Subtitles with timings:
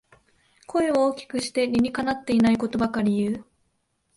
[0.65, 3.45] 声を大きくして理にかなってないことばかり言う